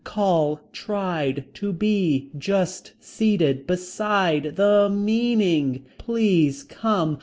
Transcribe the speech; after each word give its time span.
Call. 0.03 0.59
Tried. 0.73 1.43
To 1.53 1.71
be. 1.71 2.31
Just. 2.35 2.93
Seated. 2.99 3.67
Beside. 3.67 4.55
The. 4.55 4.89
Meaning. 4.91 5.85
Please 5.99 6.63
come. 6.63 7.19